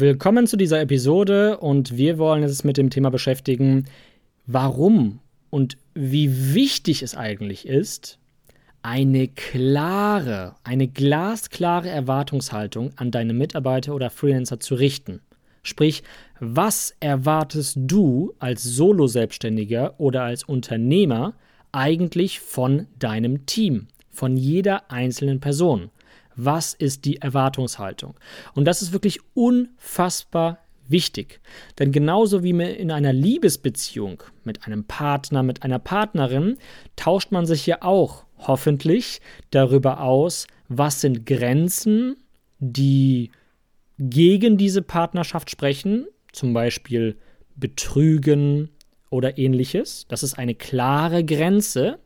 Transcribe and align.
Willkommen 0.00 0.46
zu 0.46 0.56
dieser 0.56 0.80
Episode 0.80 1.58
und 1.58 1.94
wir 1.94 2.16
wollen 2.16 2.42
uns 2.42 2.64
mit 2.64 2.78
dem 2.78 2.88
Thema 2.88 3.10
beschäftigen, 3.10 3.84
warum 4.46 5.18
und 5.50 5.76
wie 5.92 6.54
wichtig 6.54 7.02
es 7.02 7.14
eigentlich 7.14 7.68
ist, 7.68 8.18
eine 8.80 9.28
klare, 9.28 10.54
eine 10.64 10.88
glasklare 10.88 11.90
Erwartungshaltung 11.90 12.92
an 12.96 13.10
deine 13.10 13.34
Mitarbeiter 13.34 13.94
oder 13.94 14.08
Freelancer 14.08 14.58
zu 14.58 14.74
richten. 14.74 15.20
Sprich, 15.62 16.02
was 16.38 16.94
erwartest 17.00 17.76
du 17.78 18.32
als 18.38 18.62
Solo-Selbstständiger 18.62 20.00
oder 20.00 20.22
als 20.22 20.44
Unternehmer 20.44 21.34
eigentlich 21.72 22.40
von 22.40 22.86
deinem 22.98 23.44
Team, 23.44 23.88
von 24.10 24.38
jeder 24.38 24.90
einzelnen 24.90 25.40
Person? 25.40 25.90
Was 26.42 26.74
ist 26.74 27.04
die 27.04 27.18
Erwartungshaltung? 27.18 28.14
Und 28.54 28.64
das 28.64 28.80
ist 28.82 28.92
wirklich 28.92 29.20
unfassbar 29.34 30.58
wichtig. 30.88 31.40
Denn 31.78 31.92
genauso 31.92 32.42
wie 32.42 32.50
in 32.50 32.90
einer 32.90 33.12
Liebesbeziehung 33.12 34.22
mit 34.44 34.66
einem 34.66 34.84
Partner, 34.84 35.42
mit 35.42 35.62
einer 35.62 35.78
Partnerin, 35.78 36.56
tauscht 36.96 37.30
man 37.30 37.46
sich 37.46 37.66
ja 37.66 37.82
auch 37.82 38.24
hoffentlich 38.38 39.20
darüber 39.50 40.00
aus, 40.02 40.46
was 40.68 41.00
sind 41.00 41.26
Grenzen, 41.26 42.16
die 42.58 43.30
gegen 43.98 44.56
diese 44.56 44.82
Partnerschaft 44.82 45.50
sprechen, 45.50 46.06
zum 46.32 46.54
Beispiel 46.54 47.16
Betrügen 47.56 48.70
oder 49.10 49.36
ähnliches. 49.36 50.06
Das 50.08 50.22
ist 50.22 50.38
eine 50.38 50.54
klare 50.54 51.24
Grenze. 51.24 51.98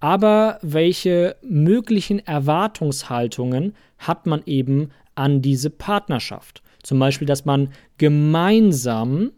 Aber 0.00 0.58
welche 0.62 1.36
möglichen 1.42 2.18
Erwartungshaltungen 2.26 3.74
hat 3.98 4.26
man 4.26 4.42
eben 4.44 4.90
an 5.14 5.40
diese 5.42 5.70
Partnerschaft? 5.70 6.62
Zum 6.82 6.98
Beispiel, 6.98 7.26
dass 7.26 7.44
man 7.44 7.70
gemeinsam 7.98 9.32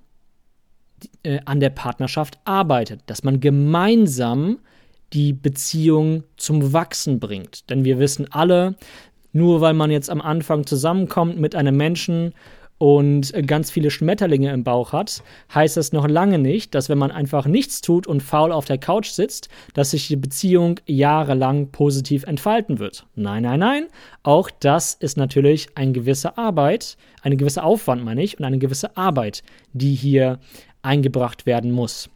äh, 1.22 1.38
an 1.44 1.60
der 1.60 1.70
Partnerschaft 1.70 2.38
arbeitet, 2.44 3.02
dass 3.06 3.22
man 3.22 3.40
gemeinsam 3.40 4.58
die 5.12 5.32
Beziehung 5.32 6.24
zum 6.36 6.72
Wachsen 6.72 7.18
bringt. 7.20 7.70
Denn 7.70 7.84
wir 7.84 7.98
wissen 7.98 8.30
alle, 8.30 8.76
nur 9.32 9.60
weil 9.60 9.74
man 9.74 9.90
jetzt 9.90 10.10
am 10.10 10.20
Anfang 10.20 10.66
zusammenkommt 10.66 11.38
mit 11.38 11.54
einem 11.54 11.76
Menschen 11.76 12.34
und 12.78 13.32
ganz 13.46 13.70
viele 13.70 13.90
Schmetterlinge 13.90 14.52
im 14.52 14.64
Bauch 14.64 14.92
hat, 14.92 15.22
heißt 15.52 15.76
das 15.76 15.92
noch 15.92 16.08
lange 16.08 16.38
nicht, 16.38 16.74
dass 16.74 16.88
wenn 16.88 16.98
man 16.98 17.10
einfach 17.10 17.46
nichts 17.46 17.80
tut 17.80 18.06
und 18.06 18.22
faul 18.22 18.52
auf 18.52 18.64
der 18.64 18.78
Couch 18.78 19.08
sitzt, 19.08 19.48
dass 19.74 19.90
sich 19.90 20.06
die 20.06 20.16
Beziehung 20.16 20.80
jahrelang 20.86 21.70
positiv 21.70 22.24
entfalten 22.24 22.78
wird. 22.78 23.06
Nein, 23.16 23.42
nein, 23.42 23.60
nein. 23.60 23.86
Auch 24.22 24.50
das 24.50 24.94
ist 24.94 25.16
natürlich 25.16 25.68
eine 25.74 25.92
gewisse 25.92 26.38
Arbeit, 26.38 26.96
eine 27.22 27.36
gewisse 27.36 27.64
Aufwand, 27.64 28.04
meine 28.04 28.22
ich, 28.22 28.38
und 28.38 28.44
eine 28.44 28.58
gewisse 28.58 28.96
Arbeit, 28.96 29.42
die 29.72 29.94
hier 29.94 30.38
eingebracht 30.82 31.46
werden 31.46 31.72
muss. 31.72 32.08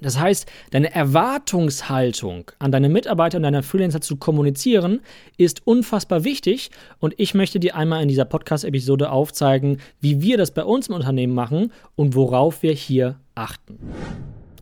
Das 0.00 0.18
heißt, 0.18 0.50
deine 0.70 0.94
Erwartungshaltung 0.94 2.50
an 2.58 2.72
deine 2.72 2.88
Mitarbeiter 2.88 3.36
und 3.36 3.42
deine 3.42 3.62
Freelancer 3.62 4.00
zu 4.00 4.16
kommunizieren, 4.16 5.00
ist 5.36 5.66
unfassbar 5.66 6.24
wichtig. 6.24 6.70
Und 6.98 7.14
ich 7.18 7.34
möchte 7.34 7.60
dir 7.60 7.76
einmal 7.76 8.02
in 8.02 8.08
dieser 8.08 8.24
Podcast-Episode 8.24 9.10
aufzeigen, 9.10 9.78
wie 10.00 10.22
wir 10.22 10.38
das 10.38 10.50
bei 10.50 10.64
uns 10.64 10.88
im 10.88 10.94
Unternehmen 10.94 11.34
machen 11.34 11.72
und 11.94 12.14
worauf 12.14 12.62
wir 12.62 12.72
hier 12.72 13.16
achten. 13.34 13.78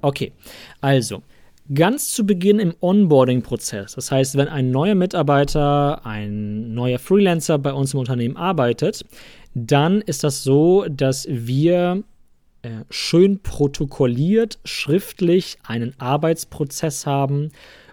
Okay, 0.03 0.33
also 0.81 1.23
ganz 1.73 2.11
zu 2.11 2.27
Beginn 2.27 2.59
im 2.59 2.75
Onboarding-Prozess, 2.81 3.95
das 3.95 4.11
heißt, 4.11 4.37
wenn 4.37 4.49
ein 4.49 4.71
neuer 4.71 4.95
Mitarbeiter, 4.95 6.05
ein 6.05 6.75
neuer 6.75 6.99
Freelancer 6.99 7.59
bei 7.59 7.73
uns 7.73 7.95
im 7.95 8.01
Unternehmen 8.01 8.37
arbeitet, 8.37 9.05
dann 9.55 10.01
ist 10.01 10.25
das 10.25 10.43
so, 10.43 10.87
dass 10.89 11.27
wir 11.31 12.03
äh, 12.63 12.85
schön 12.91 13.41
protokolliert, 13.43 14.59
schriftlich 14.65 15.59
einen 15.65 15.95
Arbeitsprozess 15.99 17.07
haben. 17.07 17.51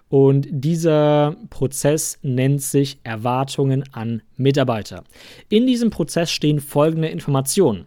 Und 0.09 0.47
dieser 0.50 1.35
Prozess 1.50 2.17
nennt 2.22 2.61
sich 2.61 2.97
Erwartungen 3.03 3.83
an 3.91 4.22
Mitarbeiter. 4.38 5.03
In 5.50 5.67
diesem 5.67 5.89
Prozess 5.89 6.31
stehen 6.31 6.59
folgende 6.61 7.09
Informationen. 7.09 7.85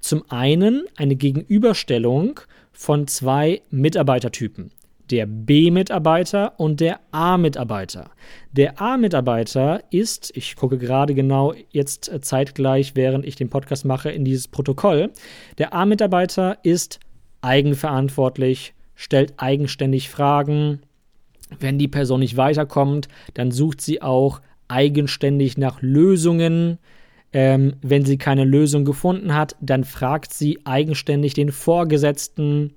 Zum 0.00 0.30
einen 0.30 0.84
eine 0.96 1.16
Gegenüberstellung 1.16 2.40
von 2.72 3.06
zwei 3.08 3.62
Mitarbeitertypen 3.70 4.70
der 5.10 5.26
B-Mitarbeiter 5.26 6.58
und 6.58 6.80
der 6.80 7.00
A-Mitarbeiter. 7.10 8.10
Der 8.52 8.80
A-Mitarbeiter 8.80 9.82
ist, 9.90 10.32
ich 10.34 10.56
gucke 10.56 10.78
gerade 10.78 11.14
genau 11.14 11.54
jetzt 11.70 12.10
äh, 12.10 12.20
zeitgleich, 12.20 12.94
während 12.94 13.26
ich 13.26 13.36
den 13.36 13.50
Podcast 13.50 13.84
mache, 13.84 14.10
in 14.10 14.24
dieses 14.24 14.48
Protokoll. 14.48 15.10
Der 15.58 15.74
A-Mitarbeiter 15.74 16.58
ist 16.62 17.00
eigenverantwortlich, 17.42 18.74
stellt 18.94 19.34
eigenständig 19.36 20.08
Fragen. 20.08 20.80
Wenn 21.58 21.78
die 21.78 21.88
Person 21.88 22.20
nicht 22.20 22.36
weiterkommt, 22.36 23.08
dann 23.34 23.50
sucht 23.50 23.80
sie 23.80 24.00
auch 24.00 24.40
eigenständig 24.68 25.58
nach 25.58 25.82
Lösungen. 25.82 26.78
Ähm, 27.34 27.74
wenn 27.80 28.04
sie 28.04 28.18
keine 28.18 28.44
Lösung 28.44 28.84
gefunden 28.84 29.34
hat, 29.34 29.56
dann 29.60 29.84
fragt 29.84 30.34
sie 30.34 30.60
eigenständig 30.64 31.34
den 31.34 31.50
Vorgesetzten. 31.50 32.74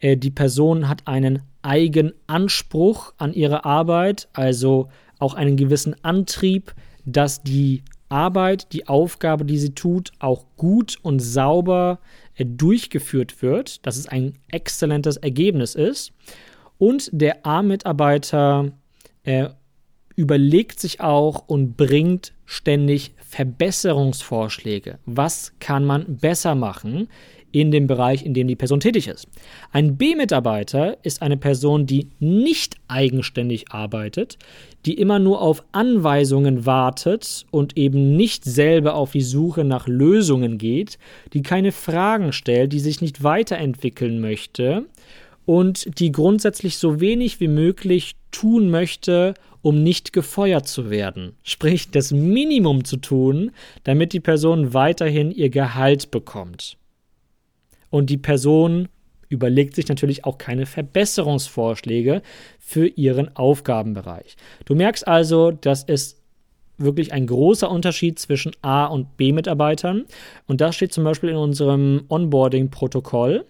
Äh, 0.00 0.16
die 0.16 0.30
Person 0.30 0.88
hat 0.88 1.06
einen 1.06 1.42
Eigenanspruch 1.62 3.14
an 3.18 3.32
ihre 3.32 3.64
Arbeit, 3.64 4.28
also 4.32 4.88
auch 5.18 5.34
einen 5.34 5.56
gewissen 5.56 5.94
Antrieb, 6.02 6.74
dass 7.04 7.42
die 7.42 7.82
Arbeit, 8.08 8.72
die 8.72 8.88
Aufgabe, 8.88 9.44
die 9.44 9.58
sie 9.58 9.74
tut, 9.74 10.10
auch 10.18 10.46
gut 10.56 10.98
und 11.02 11.20
sauber 11.20 12.00
äh, 12.34 12.44
durchgeführt 12.44 13.42
wird, 13.42 13.86
dass 13.86 13.96
es 13.96 14.08
ein 14.08 14.34
exzellentes 14.50 15.16
Ergebnis 15.16 15.74
ist. 15.74 16.12
Und 16.78 17.10
der 17.12 17.46
A-Mitarbeiter 17.46 18.72
äh, 19.22 19.50
überlegt 20.16 20.80
sich 20.80 21.00
auch 21.00 21.44
und 21.46 21.76
bringt 21.76 22.32
ständig 22.46 23.14
Verbesserungsvorschläge. 23.18 24.98
Was 25.06 25.52
kann 25.60 25.84
man 25.84 26.16
besser 26.16 26.54
machen? 26.54 27.08
In 27.52 27.70
dem 27.70 27.86
Bereich, 27.86 28.24
in 28.24 28.34
dem 28.34 28.48
die 28.48 28.56
Person 28.56 28.80
tätig 28.80 29.08
ist. 29.08 29.28
Ein 29.72 29.96
B-Mitarbeiter 29.96 30.98
ist 31.02 31.22
eine 31.22 31.36
Person, 31.36 31.86
die 31.86 32.08
nicht 32.18 32.76
eigenständig 32.88 33.72
arbeitet, 33.72 34.38
die 34.86 34.94
immer 34.94 35.18
nur 35.18 35.42
auf 35.42 35.62
Anweisungen 35.72 36.66
wartet 36.66 37.46
und 37.50 37.76
eben 37.76 38.16
nicht 38.16 38.44
selber 38.44 38.94
auf 38.94 39.12
die 39.12 39.20
Suche 39.20 39.64
nach 39.64 39.86
Lösungen 39.86 40.58
geht, 40.58 40.98
die 41.32 41.42
keine 41.42 41.72
Fragen 41.72 42.32
stellt, 42.32 42.72
die 42.72 42.80
sich 42.80 43.00
nicht 43.00 43.22
weiterentwickeln 43.22 44.20
möchte 44.20 44.86
und 45.44 45.98
die 45.98 46.12
grundsätzlich 46.12 46.78
so 46.78 47.00
wenig 47.00 47.40
wie 47.40 47.48
möglich 47.48 48.14
tun 48.30 48.70
möchte, 48.70 49.34
um 49.62 49.82
nicht 49.82 50.12
gefeuert 50.12 50.66
zu 50.66 50.90
werden. 50.90 51.36
Sprich, 51.42 51.90
das 51.90 52.12
Minimum 52.12 52.84
zu 52.84 52.96
tun, 52.96 53.50
damit 53.84 54.12
die 54.12 54.20
Person 54.20 54.72
weiterhin 54.72 55.30
ihr 55.30 55.50
Gehalt 55.50 56.10
bekommt. 56.10 56.76
Und 57.90 58.10
die 58.10 58.18
Person 58.18 58.88
überlegt 59.28 59.74
sich 59.76 59.88
natürlich 59.88 60.24
auch 60.24 60.38
keine 60.38 60.66
Verbesserungsvorschläge 60.66 62.22
für 62.58 62.86
ihren 62.86 63.36
Aufgabenbereich. 63.36 64.36
Du 64.64 64.74
merkst 64.74 65.06
also, 65.06 65.50
dass 65.52 65.84
es 65.84 66.20
wirklich 66.78 67.12
ein 67.12 67.26
großer 67.26 67.70
Unterschied 67.70 68.18
zwischen 68.18 68.52
A- 68.62 68.86
und 68.86 69.16
B-Mitarbeitern. 69.16 70.04
Und 70.46 70.60
das 70.60 70.74
steht 70.74 70.92
zum 70.92 71.04
Beispiel 71.04 71.30
in 71.30 71.36
unserem 71.36 72.04
Onboarding-Protokoll. 72.08 73.44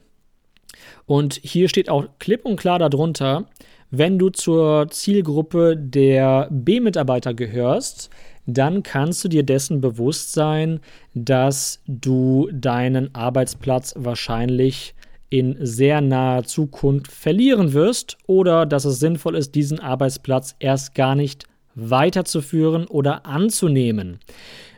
Und 1.06 1.40
hier 1.42 1.68
steht 1.68 1.88
auch 1.88 2.06
klipp 2.18 2.44
und 2.44 2.56
klar 2.56 2.78
darunter, 2.78 3.46
wenn 3.90 4.18
du 4.18 4.30
zur 4.30 4.88
Zielgruppe 4.90 5.76
der 5.76 6.48
B-Mitarbeiter 6.50 7.34
gehörst, 7.34 8.10
dann 8.46 8.82
kannst 8.82 9.24
du 9.24 9.28
dir 9.28 9.42
dessen 9.42 9.80
bewusst 9.80 10.32
sein, 10.32 10.80
dass 11.14 11.80
du 11.86 12.48
deinen 12.52 13.14
Arbeitsplatz 13.14 13.94
wahrscheinlich 13.96 14.94
in 15.30 15.56
sehr 15.60 16.00
naher 16.00 16.42
Zukunft 16.42 17.12
verlieren 17.12 17.72
wirst 17.72 18.18
oder 18.26 18.66
dass 18.66 18.84
es 18.84 18.98
sinnvoll 18.98 19.36
ist, 19.36 19.54
diesen 19.54 19.78
Arbeitsplatz 19.78 20.56
erst 20.58 20.94
gar 20.94 21.14
nicht 21.14 21.44
weiterzuführen 21.76 22.86
oder 22.86 23.26
anzunehmen. 23.26 24.18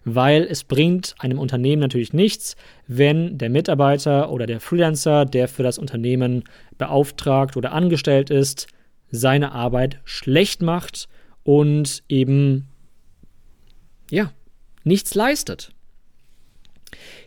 Weil 0.05 0.43
es 0.43 0.65
bringt 0.65 1.15
einem 1.21 1.39
Unternehmen 1.39 1.81
natürlich 1.81 2.13
nichts, 2.13 2.57
wenn 2.87 3.39
der 3.39 3.49
Mitarbeiter 3.49 4.31
oder 4.31 4.47
der 4.47 4.61
Freelancer, 4.61 5.25
der 5.25 5.49
für 5.49 5.63
das 5.63 5.79
Unternehmen 5.79 6.45
beauftragt 6.77 7.57
oder 7.57 7.73
angestellt 7.73 8.29
ist, 8.29 8.67
seine 9.11 9.53
Arbeit 9.53 10.01
schlecht 10.05 10.61
macht 10.61 11.09
und 11.45 12.03
eben 12.09 12.69
ja, 14.13 14.31
nichts 14.85 15.15
leistet. 15.15 15.73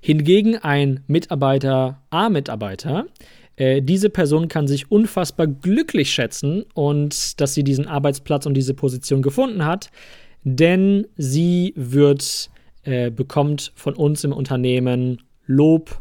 Hingegen 0.02 0.58
ein 0.58 1.04
Mitarbeiter, 1.08 2.04
A-Mitarbeiter, 2.12 3.08
äh, 3.56 3.82
diese 3.82 4.12
Person 4.12 4.48
kann 4.50 4.68
sich 4.68 4.92
unfassbar 4.92 5.48
glücklich 5.48 6.12
schätzen 6.14 6.64
und 6.76 7.42
dass 7.42 7.56
sie 7.56 7.64
diesen 7.64 7.88
Arbeitsplatz 7.88 8.46
und 8.46 8.54
diese 8.54 8.76
Position 8.76 9.24
gefunden 9.24 9.66
hat, 9.66 9.90
denn 10.44 11.08
sie 11.18 11.74
wird 11.76 12.52
äh, 12.84 13.10
bekommt 13.10 13.72
von 13.76 13.96
uns 13.96 14.24
im 14.24 14.31
Unternehmen 14.31 15.24
Lob, 15.48 16.00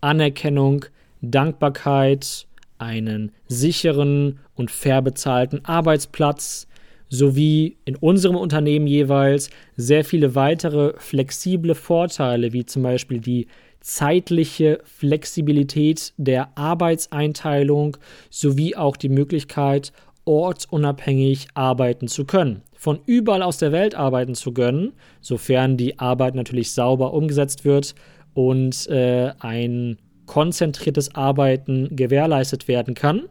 Anerkennung, 0.00 0.86
Dankbarkeit, 1.20 2.46
einen 2.78 3.32
sicheren 3.48 4.40
und 4.54 4.70
fair 4.70 5.02
bezahlten 5.02 5.62
Arbeitsplatz, 5.66 6.66
sowie 7.12 7.76
in 7.84 7.94
unserem 7.96 8.36
Unternehmen 8.36 8.86
jeweils 8.86 9.50
sehr 9.76 10.02
viele 10.02 10.34
weitere 10.34 10.94
flexible 10.96 11.74
Vorteile, 11.74 12.54
wie 12.54 12.64
zum 12.64 12.82
Beispiel 12.82 13.20
die 13.20 13.48
zeitliche 13.80 14.78
Flexibilität 14.84 16.14
der 16.16 16.56
Arbeitseinteilung 16.56 17.98
sowie 18.30 18.76
auch 18.76 18.96
die 18.96 19.10
Möglichkeit, 19.10 19.92
ortsunabhängig 20.24 21.48
arbeiten 21.52 22.08
zu 22.08 22.24
können. 22.24 22.62
Von 22.74 23.00
überall 23.04 23.42
aus 23.42 23.58
der 23.58 23.72
Welt 23.72 23.94
arbeiten 23.94 24.34
zu 24.34 24.52
können, 24.52 24.92
sofern 25.20 25.76
die 25.76 25.98
Arbeit 25.98 26.34
natürlich 26.34 26.72
sauber 26.72 27.12
umgesetzt 27.12 27.66
wird 27.66 27.94
und 28.32 28.86
äh, 28.88 29.32
ein 29.40 29.98
konzentriertes 30.24 31.14
Arbeiten 31.14 31.94
gewährleistet 31.94 32.68
werden 32.68 32.94
kann. 32.94 33.24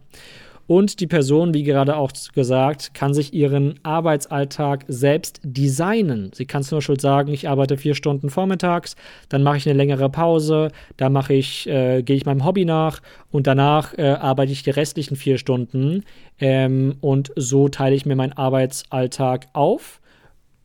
Und 0.68 1.00
die 1.00 1.08
Person, 1.08 1.54
wie 1.54 1.64
gerade 1.64 1.98
auch 1.98 2.12
gesagt, 2.34 2.94
kann 2.94 3.14
sich 3.14 3.34
ihren 3.34 3.80
Arbeitsalltag 3.84 4.86
selbst 4.88 5.42
designen. 5.44 6.32
Sie 6.34 6.46
kann 6.46 6.64
zum 6.64 6.78
Beispiel 6.78 7.00
sagen, 7.00 7.34
ich 7.34 7.50
arbeite 7.50 7.78
vier 7.78 7.96
Stunden 7.96 8.30
vormittags, 8.30 8.96
dann 9.30 9.44
mache 9.44 9.58
ich 9.58 9.68
eine 9.68 9.78
längere 9.78 10.10
Pause, 10.10 10.70
da 10.98 11.10
mache 11.10 11.34
ich, 11.34 11.68
äh, 11.68 12.04
gehe 12.04 12.16
ich 12.16 12.26
meinem 12.26 12.46
Hobby 12.46 12.66
nach 12.66 13.02
und 13.32 13.48
danach 13.48 13.98
äh, 13.98 14.04
arbeite 14.04 14.52
ich 14.52 14.64
die 14.64 14.70
restlichen 14.70 15.16
vier 15.16 15.38
Stunden. 15.38 16.04
Ähm, 16.40 16.96
und 17.02 17.32
so 17.36 17.70
teile 17.70 17.96
ich 17.96 18.06
mir 18.06 18.16
meinen 18.16 18.34
Arbeitsalltag 18.34 19.48
auf, 19.54 20.00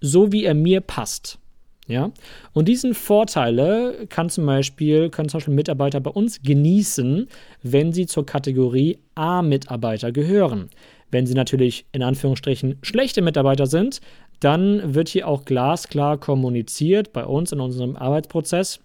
so 0.00 0.32
wie 0.32 0.44
er 0.44 0.54
mir 0.54 0.81
passt. 0.81 1.38
Ja? 1.87 2.11
Und 2.53 2.69
diesen 2.69 2.94
Vorteile 2.94 4.06
kann 4.09 4.29
zum 4.29 4.47
Beispiel, 4.47 5.11
können 5.11 5.29
zum 5.29 5.38
Beispiel 5.38 5.55
Mitarbeiter 5.55 6.00
bei 6.00 6.11
uns 6.11 6.43
genießen, 6.43 7.29
wenn 7.62 7.93
sie 7.93 8.06
zur 8.06 8.27
Kategorie 8.27 8.99
A-Mitarbeiter 9.15 10.12
gehören. 10.12 10.71
Wenn 11.11 11.27
sie 11.27 11.35
natürlich 11.35 11.87
in 11.93 12.03
Anführungsstrichen 12.03 12.79
schlechte 12.83 13.23
Mitarbeiter 13.23 13.67
sind, 13.67 14.00
dann 14.41 14.94
wird 14.94 15.09
hier 15.09 15.29
auch 15.29 15.44
glasklar 15.44 16.19
kommuniziert 16.19 17.12
bei 17.12 17.25
uns 17.25 17.53
in 17.53 17.61
unserem 17.61 17.97
Arbeitsprozess, 17.97 18.81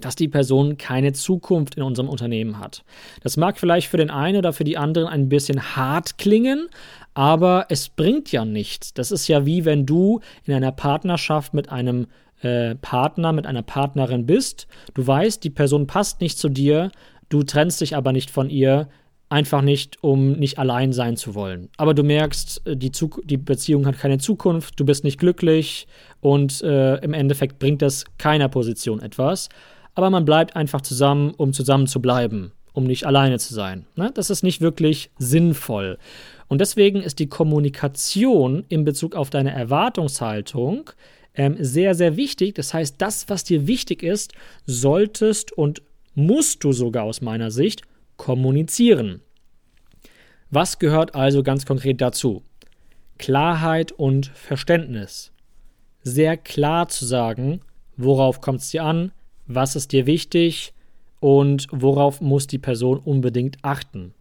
dass 0.00 0.16
die 0.16 0.28
Person 0.28 0.78
keine 0.78 1.12
Zukunft 1.12 1.76
in 1.76 1.82
unserem 1.82 2.08
Unternehmen 2.08 2.58
hat. 2.58 2.82
Das 3.22 3.36
mag 3.36 3.58
vielleicht 3.58 3.88
für 3.88 3.98
den 3.98 4.10
einen 4.10 4.38
oder 4.38 4.52
für 4.52 4.64
die 4.64 4.78
anderen 4.78 5.06
ein 5.08 5.28
bisschen 5.28 5.76
hart 5.76 6.18
klingen, 6.18 6.68
aber 7.14 7.66
es 7.68 7.88
bringt 7.88 8.32
ja 8.32 8.44
nichts. 8.44 8.94
Das 8.94 9.10
ist 9.10 9.28
ja 9.28 9.46
wie 9.46 9.64
wenn 9.64 9.86
du 9.86 10.20
in 10.44 10.54
einer 10.54 10.72
Partnerschaft 10.72 11.54
mit 11.54 11.70
einem 11.70 12.06
äh, 12.42 12.74
Partner, 12.76 13.32
mit 13.32 13.46
einer 13.46 13.62
Partnerin 13.62 14.26
bist. 14.26 14.66
Du 14.94 15.06
weißt, 15.06 15.42
die 15.44 15.50
Person 15.50 15.86
passt 15.86 16.20
nicht 16.20 16.38
zu 16.38 16.48
dir, 16.48 16.90
du 17.28 17.42
trennst 17.42 17.80
dich 17.80 17.96
aber 17.96 18.12
nicht 18.12 18.30
von 18.30 18.50
ihr, 18.50 18.88
einfach 19.32 19.62
nicht, 19.62 20.02
um 20.02 20.32
nicht 20.32 20.58
allein 20.58 20.92
sein 20.92 21.16
zu 21.16 21.34
wollen. 21.34 21.70
Aber 21.78 21.94
du 21.94 22.02
merkst, 22.02 22.66
äh, 22.66 22.76
die, 22.76 22.92
die 23.24 23.38
Beziehung 23.38 23.86
hat 23.86 23.98
keine 23.98 24.18
Zukunft, 24.18 24.78
du 24.78 24.84
bist 24.84 25.04
nicht 25.04 25.18
glücklich 25.18 25.86
und 26.20 26.62
äh, 26.62 26.96
im 26.96 27.14
Endeffekt 27.14 27.58
bringt 27.58 27.82
das 27.82 28.04
keiner 28.18 28.48
Position 28.48 29.00
etwas. 29.00 29.48
Aber 29.94 30.10
man 30.10 30.24
bleibt 30.24 30.54
einfach 30.54 30.82
zusammen, 30.82 31.32
um 31.36 31.52
zusammen 31.52 31.86
zu 31.86 32.00
bleiben, 32.00 32.52
um 32.72 32.84
nicht 32.84 33.06
alleine 33.06 33.38
zu 33.38 33.54
sein. 33.54 33.86
Ne? 33.96 34.10
Das 34.14 34.30
ist 34.30 34.42
nicht 34.42 34.60
wirklich 34.60 35.10
sinnvoll. 35.18 35.98
Und 36.52 36.60
deswegen 36.60 37.00
ist 37.00 37.18
die 37.18 37.30
Kommunikation 37.30 38.66
in 38.68 38.84
Bezug 38.84 39.14
auf 39.14 39.30
deine 39.30 39.52
Erwartungshaltung 39.52 40.90
ähm, 41.32 41.56
sehr, 41.58 41.94
sehr 41.94 42.18
wichtig. 42.18 42.56
Das 42.56 42.74
heißt, 42.74 42.96
das, 42.98 43.30
was 43.30 43.42
dir 43.42 43.66
wichtig 43.66 44.02
ist, 44.02 44.34
solltest 44.66 45.52
und 45.52 45.80
musst 46.14 46.62
du 46.62 46.72
sogar 46.72 47.04
aus 47.04 47.22
meiner 47.22 47.50
Sicht 47.50 47.84
kommunizieren. 48.18 49.22
Was 50.50 50.78
gehört 50.78 51.14
also 51.14 51.42
ganz 51.42 51.64
konkret 51.64 52.02
dazu? 52.02 52.42
Klarheit 53.16 53.90
und 53.90 54.26
Verständnis. 54.26 55.32
Sehr 56.02 56.36
klar 56.36 56.86
zu 56.88 57.06
sagen, 57.06 57.62
worauf 57.96 58.42
kommt 58.42 58.60
es 58.60 58.68
dir 58.68 58.84
an, 58.84 59.12
was 59.46 59.74
ist 59.74 59.92
dir 59.92 60.04
wichtig 60.04 60.74
und 61.18 61.66
worauf 61.70 62.20
muss 62.20 62.46
die 62.46 62.58
Person 62.58 62.98
unbedingt 62.98 63.56
achten. 63.62 64.12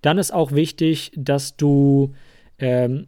Dann 0.00 0.18
ist 0.18 0.32
auch 0.32 0.52
wichtig, 0.52 1.12
dass 1.16 1.56
du 1.56 2.14
ähm, 2.58 3.06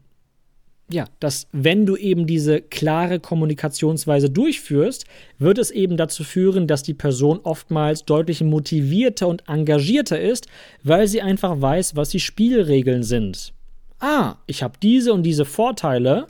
ja, 0.91 1.07
dass 1.19 1.49
wenn 1.53 1.87
du 1.87 1.97
eben 1.97 2.27
diese 2.27 2.61
klare 2.61 3.19
Kommunikationsweise 3.19 4.29
durchführst, 4.29 5.07
wird 5.39 5.59
es 5.59 5.71
eben 5.71 5.97
dazu 5.97 6.25
führen, 6.25 6.67
dass 6.67 6.83
die 6.83 6.95
Person 6.95 7.41
oftmals 7.43 8.05
deutlich 8.05 8.43
motivierter 8.43 9.29
und 9.29 9.49
engagierter 9.49 10.21
ist, 10.21 10.47
weil 10.83 11.09
sie 11.09 11.23
einfach 11.23 11.61
weiß, 11.61 11.97
was 11.97 12.11
die 12.11 12.21
Spielregeln 12.21 13.03
sind. 13.03 13.55
Ah, 13.99 14.37
ich 14.47 14.63
habe 14.63 14.79
diese 14.83 15.15
und 15.15 15.23
diese 15.23 15.47
Vorteile, 15.47 16.27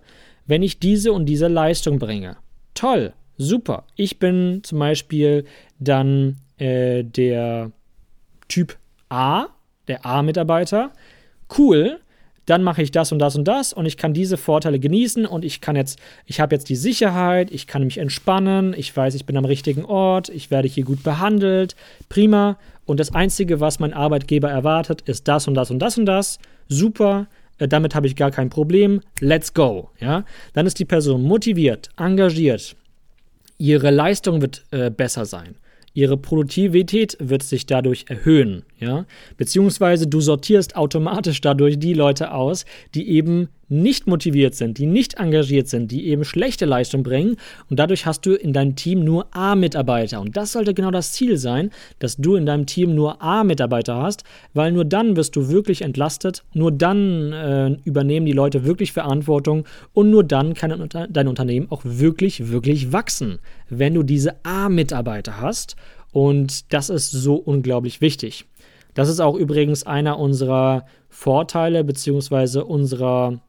wenn 0.47 0.63
ich 0.63 0.79
diese 0.79 1.13
und 1.13 1.27
diese 1.27 1.49
Leistung 1.49 1.99
bringe. 1.99 2.37
Toll, 2.75 3.13
super. 3.37 3.85
Ich 3.97 4.21
bin 4.21 4.61
zum 4.63 4.79
Beispiel 4.79 5.47
dann 5.81 6.37
äh, 6.59 7.03
der 7.03 7.73
Typ 8.47 8.77
A 9.09 9.49
der 9.89 10.07
A-Mitarbeiter, 10.07 10.93
cool, 11.59 11.99
dann 12.47 12.63
mache 12.63 12.83
ich 12.83 12.91
das 12.91 13.11
und 13.11 13.19
das 13.19 13.37
und 13.37 13.45
das 13.45 13.73
und 13.73 13.87
ich 13.87 13.97
kann 13.97 14.13
diese 14.13 14.37
Vorteile 14.37 14.79
genießen 14.79 15.25
und 15.27 15.45
ich 15.45 15.61
kann 15.61 15.77
jetzt, 15.77 15.99
ich 16.27 16.41
habe 16.41 16.55
jetzt 16.55 16.69
die 16.69 16.77
Sicherheit, 16.77 17.51
ich 17.51 17.67
kann 17.67 17.85
mich 17.85 17.99
entspannen, 17.99 18.75
ich 18.77 18.95
weiß, 18.95 19.15
ich 19.15 19.25
bin 19.25 19.37
am 19.37 19.45
richtigen 19.45 19.85
Ort, 19.85 20.29
ich 20.29 20.51
werde 20.51 20.69
hier 20.69 20.85
gut 20.85 21.03
behandelt, 21.03 21.75
prima. 22.09 22.59
Und 22.87 23.01
das 23.01 23.15
Einzige, 23.15 23.61
was 23.61 23.79
mein 23.79 23.95
Arbeitgeber 23.95 24.51
erwartet, 24.51 25.01
ist 25.03 25.27
das 25.27 25.49
und 25.49 25.55
das 25.55 25.71
und 25.71 25.79
das 25.79 25.97
und 25.97 26.05
das. 26.05 26.39
Super, 26.69 27.29
äh, 27.59 27.67
damit 27.67 27.95
habe 27.95 28.07
ich 28.07 28.17
gar 28.17 28.31
kein 28.31 28.51
Problem. 28.51 29.01
Let's 29.21 29.55
go. 29.55 29.91
Ja? 30.01 30.25
Dann 30.53 30.67
ist 30.67 30.79
die 30.79 30.85
Person 30.85 31.23
motiviert, 31.23 31.89
engagiert. 31.97 32.77
Ihre 33.57 33.91
Leistung 33.91 34.43
wird 34.43 34.65
äh, 34.71 34.91
besser 34.91 35.25
sein. 35.25 35.55
Ihre 35.95 36.17
Produktivität 36.17 37.17
wird 37.21 37.45
sich 37.45 37.67
dadurch 37.67 38.07
erhöhen, 38.09 38.65
ja? 38.79 39.07
Beziehungsweise 39.37 40.09
du 40.09 40.21
sortierst 40.21 40.77
automatisch 40.77 41.41
dadurch 41.41 41.79
die 41.79 41.95
Leute 41.95 42.33
aus, 42.33 42.65
die 42.95 43.09
eben 43.09 43.49
nicht 43.69 44.07
motiviert 44.07 44.55
sind, 44.55 44.79
die 44.79 44.87
nicht 44.87 45.15
engagiert 45.15 45.69
sind, 45.69 45.91
die 45.91 46.07
eben 46.07 46.25
schlechte 46.25 46.65
Leistung 46.65 47.03
bringen. 47.03 47.37
Und 47.71 47.79
dadurch 47.79 48.07
hast 48.07 48.27
du 48.27 48.35
in 48.35 48.53
deinem 48.53 48.77
Team 48.77 49.05
nur 49.05 49.27
A-Mitarbeiter. 49.35 50.21
Und 50.21 50.37
das 50.37 50.53
sollte 50.53 50.75
genau 50.75 50.91
das 50.91 51.13
Ziel 51.13 51.37
sein, 51.37 51.71
dass 51.99 52.17
du 52.17 52.37
in 52.37 52.47
deinem 52.47 52.67
Team 52.67 52.95
nur 52.95 53.23
A-Mitarbeiter 53.23 53.97
hast, 53.97 54.25
weil 54.53 54.73
nur 54.73 54.85
dann 54.85 55.17
wirst 55.17 55.37
du 55.37 55.49
wirklich 55.49 55.83
entlastet, 55.83 56.45
nur 56.53 56.73
dann 56.73 57.33
äh, 57.33 57.77
übernehmen 57.85 58.27
die 58.27 58.33
Leute 58.33 58.65
wirklich 58.65 58.93
Verantwortung. 58.93 59.65
Und 59.93 60.11
nur 60.11 60.25
dann 60.25 60.55
kann 60.55 60.89
dein 61.11 61.29
Unternehmen 61.29 61.71
auch 61.71 61.83
wirklich, 61.85 62.51
wirklich 62.51 62.93
wachsen, 62.93 63.39
wenn 63.69 63.95
du 63.95 64.03
diese 64.03 64.37
A-Mitarbeiter 64.45 65.41
hast. 65.41 65.77
Und 66.13 66.73
das 66.73 66.91
ist 66.91 67.11
so 67.11 67.35
unglaublich 67.35 68.01
wichtig. 68.01 68.47
Das 68.95 69.09
ist 69.09 69.21
auch 69.21 69.35
übrigens 69.35 69.85
einer 69.85 70.19
unserer 70.19 70.87
Vorteile 71.09 71.85
beziehungsweise 71.85 72.65
unserer 72.65 73.41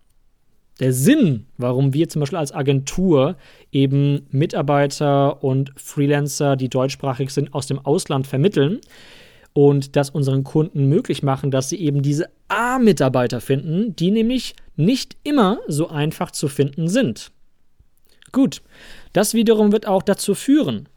der 0.80 0.92
Sinn, 0.92 1.46
warum 1.58 1.94
wir 1.94 2.10
zum 2.10 2.20
Beispiel 2.20 2.38
als 2.38 2.54
Agentur 2.54 3.38
eben 3.72 4.28
Mitarbeiter 4.30 5.44
und 5.44 5.72
Freelancer, 5.78 6.56
die 6.56 6.70
deutschsprachig 6.70 7.30
sind, 7.30 7.54
aus 7.54 7.68
dem 7.68 7.80
Ausland 7.80 8.28
vermitteln 8.28 8.82
und 9.54 9.96
das 9.96 10.10
unseren 10.10 10.44
Kunden 10.44 10.90
möglich 10.90 11.24
machen, 11.24 11.50
dass 11.50 11.70
sie 11.70 11.80
eben 11.80 12.02
diese 12.02 12.28
A-Mitarbeiter 12.50 13.40
finden, 13.40 13.96
die 13.96 14.12
nämlich 14.12 14.54
nicht 14.76 15.16
immer 15.24 15.60
so 15.68 15.88
einfach 15.90 16.32
zu 16.32 16.50
finden 16.50 16.90
sind. 16.90 17.32
Gut, 18.34 18.62
das 19.14 19.34
wiederum 19.34 19.72
wird 19.72 19.88
auch 19.88 20.04
dazu 20.04 20.36
führen, 20.36 20.90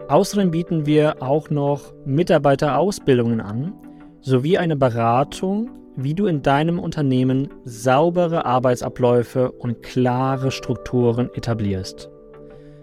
Außerdem 0.08 0.52
bieten 0.52 0.86
wir 0.86 1.20
auch 1.20 1.50
noch 1.50 1.92
Mitarbeiterausbildungen 2.06 3.40
an, 3.40 3.72
sowie 4.20 4.56
eine 4.56 4.76
Beratung, 4.76 5.68
wie 5.96 6.14
du 6.14 6.26
in 6.26 6.42
deinem 6.42 6.78
Unternehmen 6.78 7.48
saubere 7.64 8.46
Arbeitsabläufe 8.46 9.50
und 9.50 9.82
klare 9.82 10.52
Strukturen 10.52 11.28
etablierst. 11.34 12.08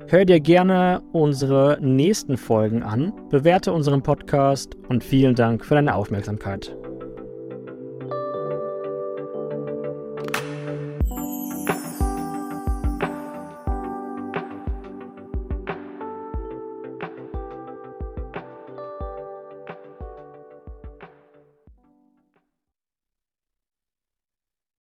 Hör 0.08 0.24
dir 0.24 0.40
gerne 0.40 1.02
unsere 1.14 1.80
nächsten 1.82 2.38
Folgen 2.38 2.84
an, 2.84 3.12
bewerte 3.32 3.74
unseren 3.74 4.04
Podcast 4.04 4.76
und 4.88 5.04
vielen 5.04 5.34
Dank 5.34 5.66
für 5.66 5.74
deine 5.74 5.96
Aufmerksamkeit. 5.96 6.76